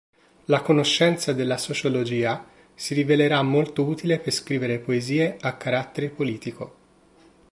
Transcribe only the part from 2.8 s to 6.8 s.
rivelerà molto utile per scrivere poesie a carattere politico.